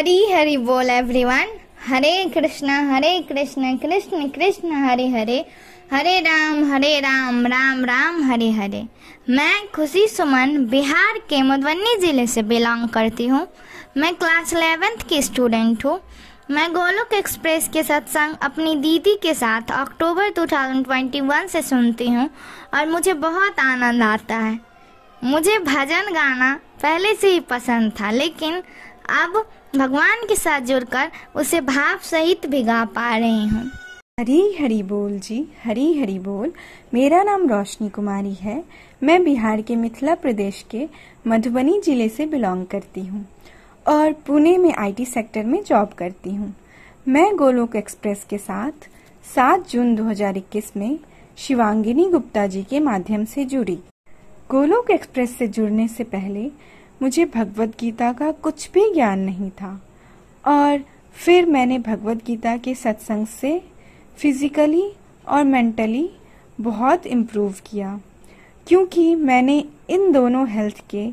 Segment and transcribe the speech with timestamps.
[0.00, 1.48] हरी हरि बोल एवरीवन।
[1.86, 5.36] हरे कृष्णा, हरे कृष्ण कृष्ण कृष्ण, हरे हरे।
[5.92, 8.82] हरे राम हरे राम राम राम, हरे हरे।
[9.30, 13.46] मैं खुशी सुमन बिहार के मधुबनी ज़िले से बिलोंग करती हूँ।
[13.96, 15.98] मैं क्लास इलेवेंथ की स्टूडेंट हूँ।
[16.50, 22.28] मैं गोलोक एक्सप्रेस के सत्संग अपनी दीदी के साथ अक्टूबर 2021 से सुनती हूँ
[22.74, 24.58] और मुझे बहुत आनंद आता है।
[25.22, 28.62] मुझे भजन गाना पहले से ही पसंद था, लेकिन
[29.22, 29.44] अब
[29.76, 33.64] भगवान के साथ जुड़कर उसे भाव सहित भिगा पा रहे हूँ।
[34.20, 36.52] हरी हरी बोल जी, हरी हरी बोल।
[36.94, 38.62] मेरा नाम रोशनी कुमारी है।
[39.02, 40.88] मैं बिहार के मिथिला प्रदेश के
[41.26, 43.24] मधुबनी ज़िले से बिलोंग करती हूँ
[43.86, 46.52] और पुणे में आईटी सेक्टर में जॉब करती हूँ।
[47.06, 48.88] मैं गोलोक एक्सप्रेस के साथ
[49.26, 50.98] 7 जून 2021 में
[51.38, 53.78] शिवांगिनी गुप्ता जी के माध्यम से जुड़ी।
[54.50, 56.50] गोलोक एक्सप्रेस से जुड़ने से पहले
[57.02, 59.82] मुझे भगवत गीता का कुछ भी ज्ञान नहीं था।
[60.46, 63.62] और फिर मैंने भगवत गीता के सत्संग से
[64.16, 64.92] फिजिकली
[65.28, 66.10] और मेंटली
[66.60, 68.00] बहुत इम्प्रूव किया।
[68.66, 71.10] क्योंकि मैंने इन दोनों हेल्थ के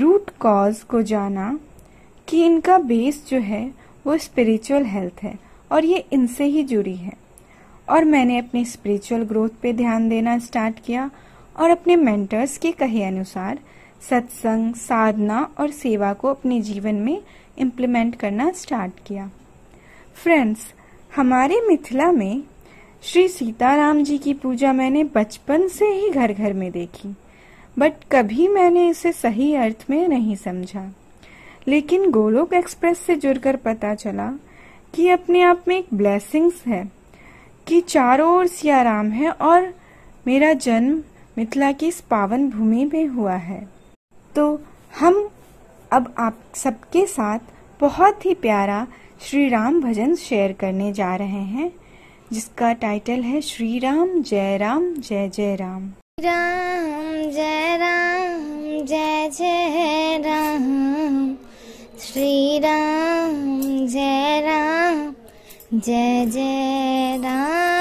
[0.00, 1.60] रूट कॉज को जाना
[2.28, 3.74] कि इनका बेस जो है,
[4.06, 5.38] वो स्पिरिचुअल हेल्थ है
[5.72, 7.12] और ये इनसे ही जुड़ी है।
[7.88, 11.10] और मैंने अपने स्पिरिचुअल ग्रोथ पे ध्यान देना स्टार्ट किया
[11.56, 13.58] और अपने मेंटर्स के कहे अनुसार
[14.02, 17.20] सत्संग, साधना और सेवा को अपने जीवन में
[17.58, 19.30] इम्प्लीमेंट करना स्टार्ट किया।
[20.14, 20.72] फ्रेंड्स
[21.16, 22.42] हमारे मिथिला में
[23.02, 27.14] श्री सीताराम जी की पूजा मैंने बचपन से ही घर घर में देखी
[27.76, 30.92] बट कभी मैंने इसे सही अर्थ में नहीं समझा।
[31.68, 34.30] लेकिन गोलोक एक्सप्रेस से जुड़कर पता चला
[34.94, 36.90] कि अपने आप में एक ब्लेसिंग्स है,
[37.66, 39.72] कि चारों ओर सियाराम है और
[40.26, 41.02] मेरा जन्म
[41.38, 43.77] मिथिला की इस पावन भूमि में हुआ है।
[44.38, 44.60] तो
[45.00, 45.30] हम
[45.92, 47.38] अब आप सबके साथ
[47.80, 48.86] बहुत ही प्यारा
[49.20, 51.72] श्री राम भजन शेयर करने जा रहे हैं,
[52.32, 55.90] जिसका टाइटल है श्री राम जय राम, जय जय राम।
[56.20, 61.34] राम जय राम, जय जय राम।
[62.00, 65.14] श्री राम जय राम,
[65.78, 67.77] जय जय राम।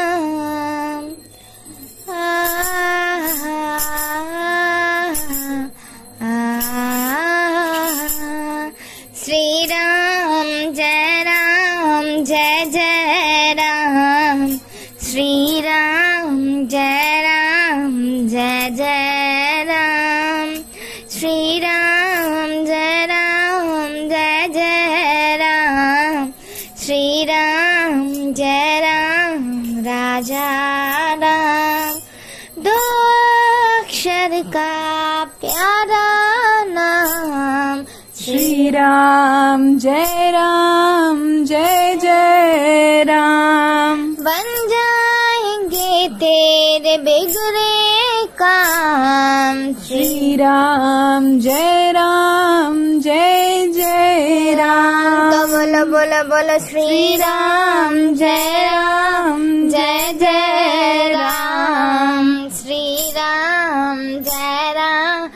[39.58, 53.00] राम जय राम जय जय राम। बन जाएँगे तेरे बिगड़े काम। श्री राम जय राम
[53.00, 63.10] जय जय राम। तो बोलो बोलो बोलो श्री राम जय राम जय जय राम। श्री
[63.10, 65.30] राम जय राम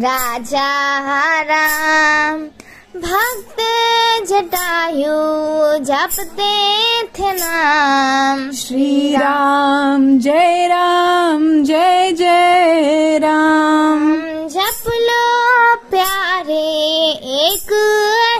[0.00, 0.68] राजा
[1.42, 2.48] राम।
[2.96, 3.55] भक्त
[4.36, 5.12] जटायु
[5.84, 6.54] जपते
[7.16, 14.02] थे नाम। श्री राम जय राम जय जय राम।
[14.48, 16.60] जप लो प्यारे
[17.46, 17.72] एक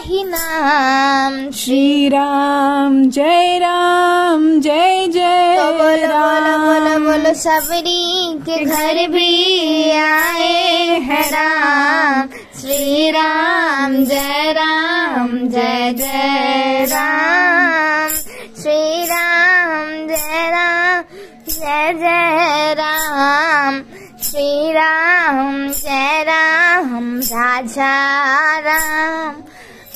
[0.07, 8.39] ही नाम। श्री राम जय राम जय जय तो बोलो बोलो बोलो राम। बोलो सबरी
[8.41, 12.29] के घर भी आए हैं राम।
[12.61, 18.09] श्री राम जय राम जय जय राम
[18.63, 21.03] श्री राम जय राम
[21.49, 23.81] जय जय राम
[24.29, 27.93] श्री राम जय राम राजा
[28.69, 29.35] राम।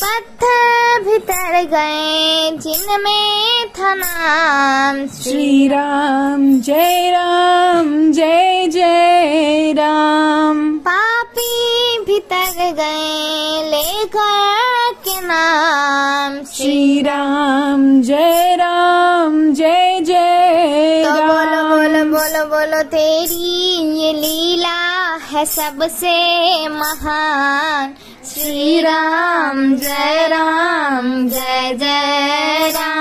[0.03, 11.49] पत्थर भीतर गए जिनमें था नाम श्री राम जय राम जय जय राम पापी
[12.33, 22.45] तर गए लेकर के नाम श्री राम जय राम जय जय तो बोलो बोलो बोलो
[22.53, 23.51] बोलो तेरी
[24.03, 24.79] ये लीला
[25.33, 26.15] है सबसे
[26.69, 27.95] महान।
[28.31, 33.00] श्री राम जय राम जय जय राम।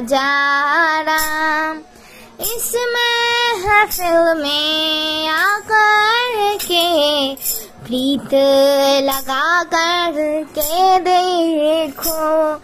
[0.00, 1.72] राजा
[2.40, 7.34] इसमें इस महफिल में आकर के
[7.84, 8.34] प्रीत
[9.04, 12.54] लगा कर के देखो।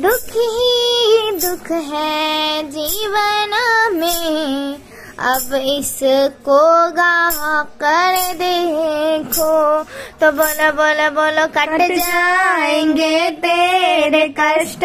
[0.00, 3.50] दुख ही दुख है जीवन
[3.94, 4.91] में।
[5.22, 7.30] अब इसको गा
[7.62, 9.82] कर देखो।
[10.20, 14.84] तो बोलो बोलो बोलो कट जाएँगे तेरे कष्ट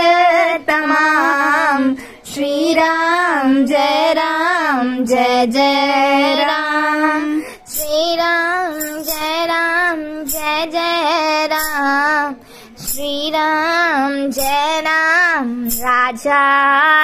[0.67, 1.95] तमाम।
[2.33, 12.35] श्री राम जय राम जय जय राम। श्री राम जय राम जय जय राम।
[12.85, 16.96] श्री राम जय राम राजा।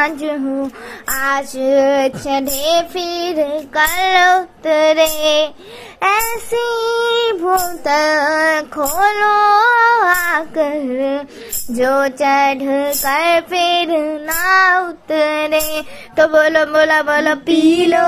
[0.00, 0.66] पीना जो
[1.08, 1.52] आज
[2.16, 3.36] चढ़े फिर
[3.76, 5.44] कल उतरे।
[6.02, 7.84] ऐसी भूत
[8.74, 9.34] खोलो
[10.08, 11.26] आकर,
[11.70, 12.62] जो चढ़
[12.96, 13.88] कर फिर
[14.24, 15.82] ना उतरे।
[16.16, 18.06] तो बोलो, बोला, बोलो, पी लो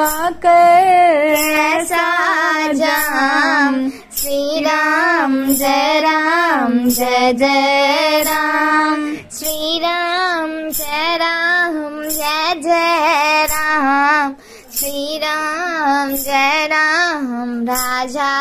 [0.00, 3.90] आकर, ऐसा जाम
[4.24, 9.02] श्री राम जय राम जय जय राम
[9.38, 14.34] श्री राम जय राम जय जय राम
[14.76, 18.32] श्री राम जय राम राजा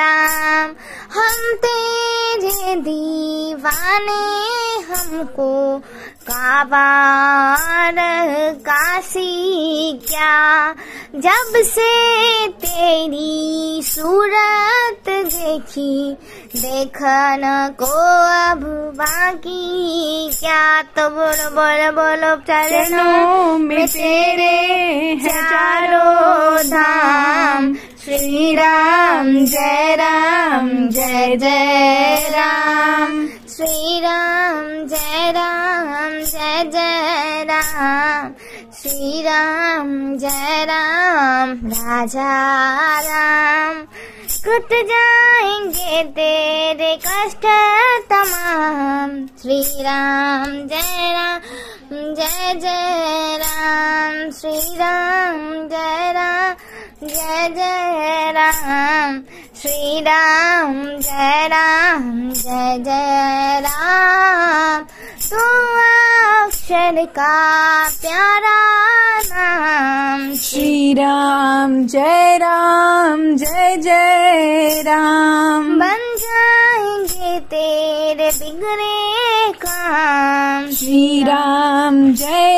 [0.00, 0.74] राम
[1.18, 4.22] हम तेरे दीवाने
[4.92, 5.52] हमको
[6.52, 7.94] काबार
[8.54, 10.72] काशी क्या?
[11.14, 16.16] जब से तेरी सूरत देखी
[16.56, 18.00] देखन को
[18.50, 18.62] अब
[18.98, 20.82] बाकी क्या?
[20.82, 24.50] तो बोलो बोलो बोलो चरणों चरणों में तेरे
[25.22, 36.70] है चारों धाम। श्री राम जय राम जय जय राम। श्री राम जय राम, जय
[36.72, 38.32] जय राम।
[38.72, 43.82] श्री राम जय राम, राजा राम।
[44.48, 47.46] कट जाएँगे तेरे कष्ट
[48.10, 51.40] तमाम। श्री राम जय राम,
[51.92, 56.54] जय जय राम। श्री राम जय राम,
[57.08, 59.22] जय जय राम।
[59.62, 60.72] श्री राम
[61.06, 64.82] जय राम जय जय राम
[65.30, 65.42] तू
[65.82, 67.34] अक्षर का
[68.00, 68.56] प्यारा
[69.28, 81.22] नाम श्री राम जय राम जय जय राम बन जाएँगे तेरे बिगड़े काम। श्री राम
[81.22, 82.51] जय राम जय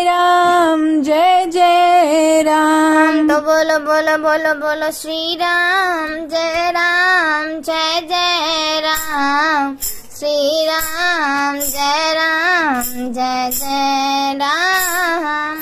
[2.47, 9.77] राम तो बोलो बोलो बोलो बोलो श्री राम जय राम जय जय राम
[10.19, 15.57] श्री राम जय राम जय जय राम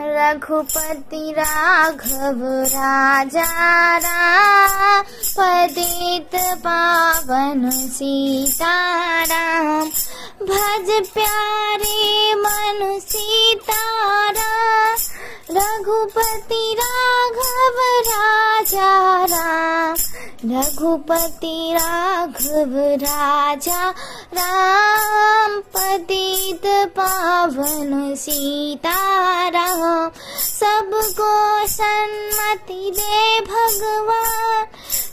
[0.00, 2.40] रघुपति राघव
[2.74, 3.46] राजा
[3.98, 5.02] राम
[5.38, 6.32] पतित
[6.64, 9.86] पावन सीताराम।
[10.42, 14.96] भज प्यारे मन सीताराम
[15.56, 17.78] रघुपति राघव
[18.08, 19.94] राजा राम।
[20.52, 23.90] रघुपति राघव राजा
[24.34, 34.66] राम। पतित पावन सीताराम सबको सन्मति दे भगवान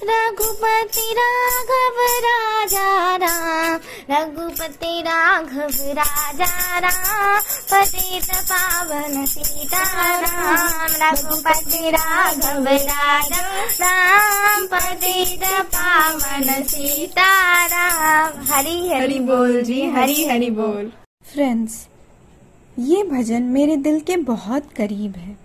[0.04, 3.80] रघुपति राघव राजा राम
[4.12, 7.40] रघुपति राघव राजा राम
[7.72, 9.84] पतित पावन सीता
[10.20, 13.42] राम रघुपति राघव राजा
[13.82, 15.44] राम पतित
[15.76, 20.92] पावन सीताराम हरि हरि बोल जी हरि हरि बोल।
[21.34, 21.88] फ्रेंड्स
[22.80, 25.38] ये भजन मेरे दिल के बहुत करीब है।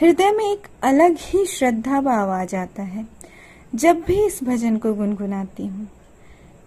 [0.00, 3.21] हृदय में एक अलग ही श्रद्धा भाव आ जाता है।
[3.74, 5.88] जब भी इस भजन को गुनगुनाती हूँ।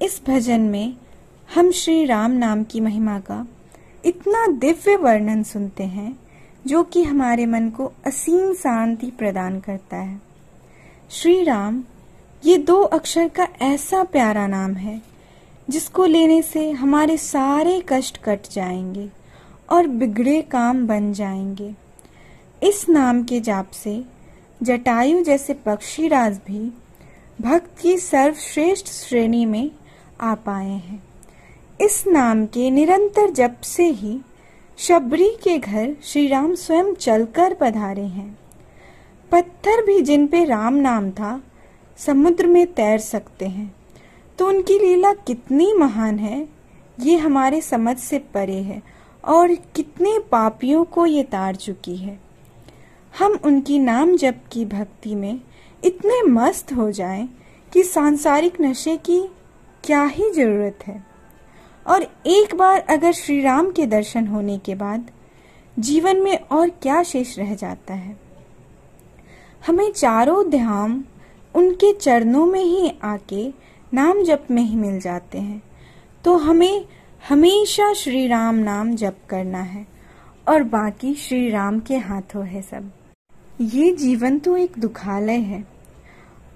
[0.02, 0.96] इस भजन में
[1.56, 3.48] हम श्री राम नाम की महिमा का
[4.06, 6.20] इतना दिव्य वर्णन सुनते हैं,
[6.68, 10.22] जो कि हमारे मन को असीम शांति प्रदान करता है।
[11.10, 11.84] श्री राम,
[12.46, 15.02] ये दो अक्षर का ऐसा प्यारा नाम है,
[15.70, 19.10] जिसको लेने से हमारे सारे कष्ट कट जाएँगे
[19.70, 21.76] और बिगड़े काम बन जाएँगे।
[22.64, 24.04] इस नाम के जाप से
[24.64, 26.74] जटायु जैसे पक्षीराज भी
[27.42, 29.72] भक्त की सर्वश्रेष्ठ श्रेणी में
[30.22, 31.04] आ पाए हैं।
[31.82, 34.20] इस नाम के निरंतर जप से ही
[34.78, 38.40] शबरी के घर श्री राम स्वयं चलकर पधारे हैं।
[39.32, 41.44] पत्थर भी जिन पे राम नाम था,
[41.98, 43.76] समुद्र में तैर सकते हैं।
[44.40, 46.50] तो उनकी लीला कितनी महान है,
[47.00, 48.82] ये हमारे समझ से परे है
[49.24, 52.20] और कितने पापियों को ये तार चुकी है।
[53.20, 55.42] हम उनकी नाम जप की भक्ति में
[55.86, 57.28] इतने मस्त हो जाएँ
[57.74, 59.20] कि सांसारिक नशे की
[59.84, 61.04] क्या ही ज़रूरत है।
[61.88, 65.12] और एक बार अगर श्री राम के दर्शन होने के बाद
[65.80, 68.18] जीवन में और क्या शेष रह जाता है।
[69.68, 71.04] हमें चारों ध्यान
[71.56, 73.48] उनके चरणों में ही आके
[73.94, 75.62] नाम जप में ही मिल जाते हैं।
[76.24, 76.86] तो हमें
[77.30, 79.86] हमेशा श्री राम नाम जप करना है
[80.48, 82.92] और बाकी श्री राम के हाथों है सब।
[83.62, 85.75] ये जीवन तो एक दुखालय है।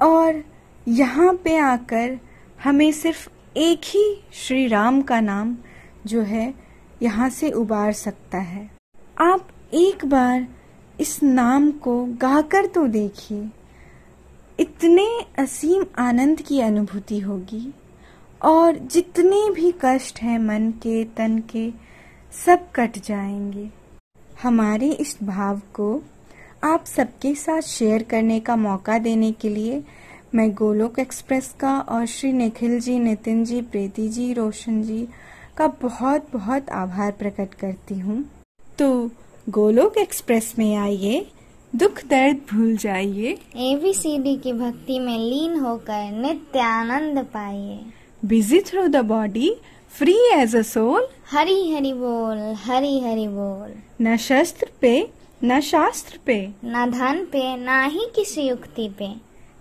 [0.01, 0.43] और
[0.87, 2.19] यहाँ पे आकर
[2.63, 5.57] हमें सिर्फ़ एक ही श्री राम का नाम
[6.05, 6.53] जो है
[7.01, 8.71] यहाँ से उबार सकता है।
[9.21, 10.47] आप एक बार
[10.99, 13.49] इस नाम को गाकर तो देखिए।
[14.59, 17.73] इतने असीम आनंद की अनुभूति होगी
[18.41, 21.71] और जितने भी कष्ट हैं मन के, तन के,
[22.45, 23.69] सब कट जाएँगे।
[24.43, 26.03] हमारे इस भाव को
[26.63, 29.81] आप सबके साथ शेयर करने का मौका देने के लिए
[30.35, 35.07] मैं गोलोक एक्सप्रेस का और श्री निखिल जी नितिन जी प्रीति जी रोशन जी
[35.57, 38.23] का बहुत बहुत आभार प्रकट करती हूँ।
[38.79, 38.89] तो
[39.47, 41.25] गोलोक एक्सप्रेस में आइए
[41.73, 43.31] दुख दर्द भूल जाइए।
[43.67, 47.79] एबीसीडी की भक्ति में लीन होकर नित्य आनंद पाइए।
[48.23, 49.53] Busy through the body
[49.93, 54.93] free as a soul Hari Hari बोल हरी हरी बोल। न शस्त्र पे
[55.43, 59.05] न शास्त्र पे। न धन पे न ही किसी युक्ति पे।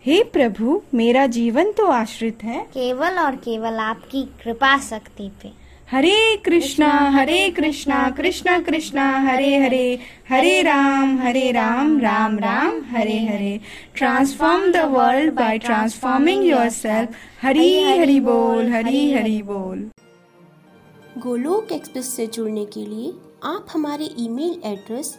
[0.06, 5.52] हे प्रभु मेरा जीवन तो आश्रित है। केवल और केवल आपकी कृपा शक्ति पे।
[5.90, 13.18] Hare Krishna Hare Krishna Krishna Krishna Hare Hare Hare Ram Hare Ram Ram Ram Hare
[13.18, 13.60] Hare
[13.94, 19.88] transform the world by transforming yourself Hari Hari बोल हरी हरि बोल
[21.18, 23.12] गोलोक एक्सप्रेस से जुड़ने के लिए
[23.44, 25.18] आप हमारे email address